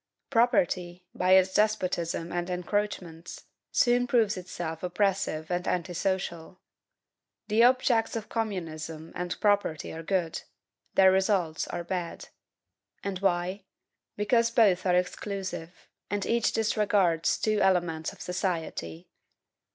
[0.31, 6.59] Property, by its despotism and encroachments, soon proves itself oppressive and anti social.
[7.49, 10.41] The objects of communism and property are good
[10.95, 12.29] their results are bad.
[13.03, 13.65] And why?
[14.17, 19.07] Because both are exclusive, and each disregards two elements of society.